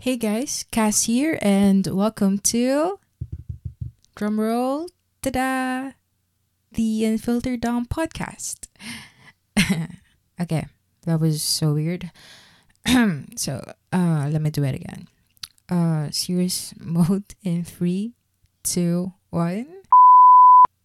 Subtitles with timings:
[0.00, 3.00] Hey guys, Cass here, and welcome to
[4.14, 4.86] drumroll,
[5.22, 5.90] ta-da,
[6.70, 8.68] the Unfiltered Dump podcast.
[10.40, 10.66] okay,
[11.02, 12.12] that was so weird.
[13.34, 15.08] so, uh, let me do it again.
[15.68, 18.14] Uh, serious mode in three,
[18.62, 19.66] two, one.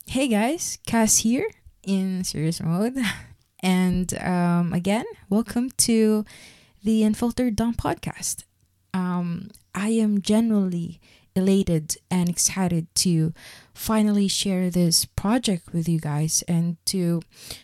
[0.08, 1.52] Hey guys, Cass here
[1.84, 2.98] in serious mode,
[3.60, 6.26] and um, again, welcome to
[6.84, 8.46] the Unfiltered Dump podcast
[8.94, 11.00] um, I am genuinely
[11.36, 13.34] elated and excited to
[13.74, 17.22] finally share this project with you guys and to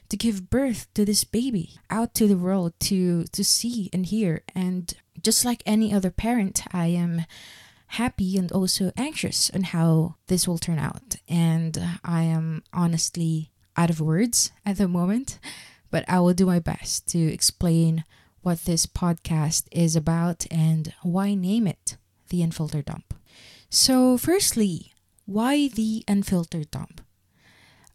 [0.10, 4.42] to give birth to this baby out to the world to to see and hear.
[4.56, 7.26] And just like any other parent I am
[7.94, 11.18] happy and also anxious on how this will turn out.
[11.28, 15.40] And I am honestly out of words at the moment
[15.92, 18.04] but I will do my best to explain
[18.42, 21.98] what this podcast is about and why name it
[22.30, 23.14] the Unfiltered Dump.
[23.70, 24.94] So, firstly,
[25.26, 27.02] why the Unfiltered Dump?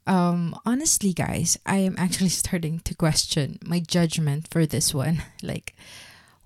[0.06, 5.22] Um, honestly, guys, I am actually starting to question my judgment for this one.
[5.42, 5.74] like,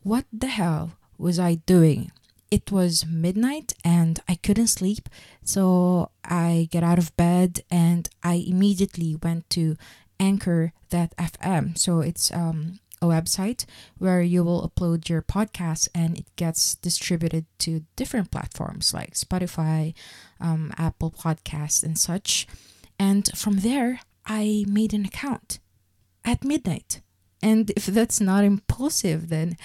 [0.03, 2.13] what the hell was I doing?
[2.51, 5.11] It was midnight and I couldn't sleep,
[5.45, 9.77] so I get out of bed and I immediately went to
[10.19, 11.77] Anchor that FM.
[11.77, 13.65] So it's um a website
[13.99, 19.95] where you will upload your podcast and it gets distributed to different platforms like Spotify,
[20.41, 22.47] um, Apple Podcasts, and such.
[22.99, 25.59] And from there, I made an account
[26.25, 27.01] at midnight.
[27.43, 29.57] And if that's not impulsive, then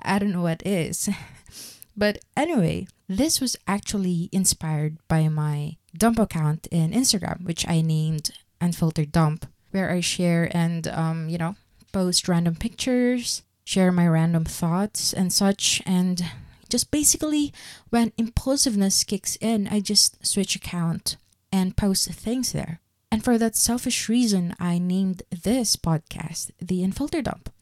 [0.00, 1.08] I don't know what is.
[1.96, 8.30] but anyway, this was actually inspired by my dump account in Instagram, which I named
[8.60, 11.56] Unfiltered Dump, where I share and, um, you know,
[11.92, 15.82] post random pictures, share my random thoughts and such.
[15.86, 16.24] And
[16.68, 17.52] just basically,
[17.90, 21.16] when impulsiveness kicks in, I just switch account
[21.52, 22.80] and post things there.
[23.10, 27.52] And for that selfish reason, I named this podcast The Unfiltered Dump.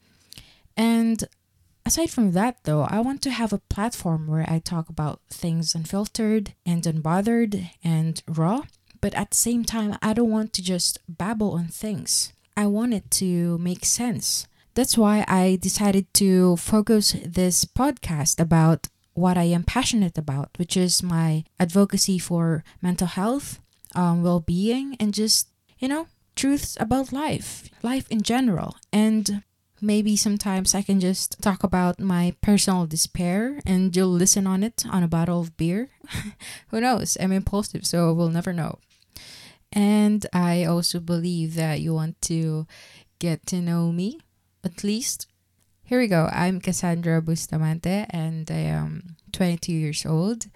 [0.76, 1.24] And
[1.84, 5.74] aside from that, though, I want to have a platform where I talk about things
[5.74, 8.62] unfiltered and unbothered and raw.
[9.00, 12.32] But at the same time, I don't want to just babble on things.
[12.60, 14.46] I wanted to make sense.
[14.74, 20.76] That's why I decided to focus this podcast about what I am passionate about, which
[20.76, 23.60] is my advocacy for mental health,
[23.94, 25.48] um, well being, and just,
[25.78, 28.76] you know, truths about life, life in general.
[28.92, 29.42] And
[29.80, 34.84] maybe sometimes I can just talk about my personal despair and you'll listen on it
[34.90, 35.88] on a bottle of beer.
[36.68, 37.16] Who knows?
[37.18, 38.80] I'm impulsive, so we'll never know.
[39.72, 42.66] And I also believe that you want to
[43.18, 44.20] get to know me,
[44.64, 45.26] at least.
[45.84, 46.28] Here we go.
[46.32, 50.46] I'm Cassandra Bustamante and I am 22 years old.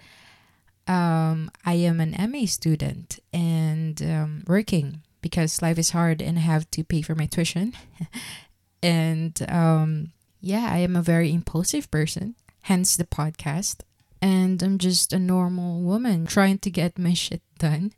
[0.87, 6.41] Um, I am an MA student and um, working because life is hard and I
[6.41, 7.73] have to pay for my tuition.
[8.83, 10.11] and um,
[10.41, 13.81] yeah, I am a very impulsive person, hence the podcast.
[14.25, 17.93] And I'm just a normal woman trying to get my shit done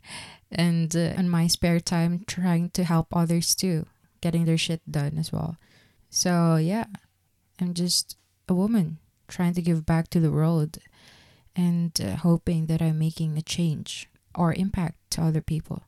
[0.52, 3.86] and uh, in my spare time trying to help others too
[4.20, 5.56] getting their shit done as well.
[6.10, 6.86] So yeah
[7.62, 8.18] i'm just
[8.50, 8.98] a woman
[9.30, 10.78] trying to give back to the world
[11.56, 15.84] and uh, hoping that i'm making a change or impact to other people.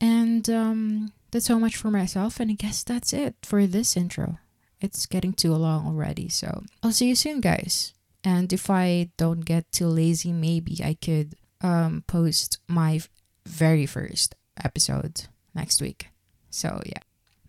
[0.00, 4.38] And um, that's so much for myself and i guess that's it for this intro.
[4.80, 7.92] It's getting too long already so i'll see you soon guys
[8.26, 13.00] and if i don't get too lazy maybe i could um, post my
[13.46, 16.08] very first episode next week.
[16.50, 17.00] So, yeah.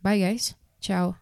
[0.02, 0.56] Bye, guys.
[0.80, 1.16] Ciao.